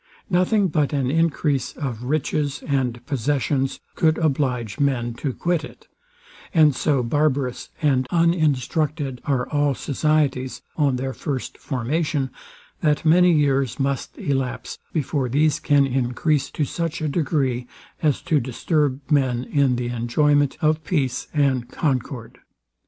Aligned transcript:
Nothing 0.31 0.67
but 0.67 0.93
an 0.93 1.11
encrease 1.11 1.73
of 1.73 2.05
riches 2.05 2.63
and 2.65 3.05
possessions 3.05 3.79
could 3.93 4.17
oblige 4.17 4.79
men 4.79 5.13
to 5.13 5.31
quit 5.31 5.63
it; 5.63 5.87
and 6.55 6.73
so 6.75 7.03
barbarous 7.03 7.69
and 7.83 8.07
uninstructed 8.09 9.21
are 9.25 9.47
all 9.49 9.75
societies 9.75 10.63
on 10.75 10.95
their 10.95 11.13
first 11.13 11.59
formation, 11.59 12.31
that 12.79 13.05
many 13.05 13.31
years 13.31 13.79
must 13.79 14.17
elapse 14.17 14.79
before 14.91 15.29
these 15.29 15.59
can 15.59 15.85
encrease 15.85 16.49
to 16.49 16.65
such 16.65 16.99
a 16.99 17.07
degree, 17.07 17.67
as 18.01 18.23
to 18.23 18.39
disturb 18.39 18.99
men 19.11 19.43
in 19.43 19.75
the 19.75 19.89
enjoyment 19.89 20.57
of 20.61 20.83
peace 20.83 21.27
and 21.31 21.69
concord. 21.69 22.39